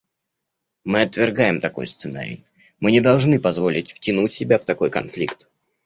Мы 0.83 1.03
отвергаем 1.03 1.61
такой 1.61 1.85
сценарий; 1.85 2.43
мы 2.79 2.91
не 2.91 3.01
должны 3.01 3.39
позволить 3.39 3.91
втянуть 3.93 4.33
себя 4.33 4.57
в 4.57 4.65
такой 4.65 4.89
конфликт. 4.89 5.47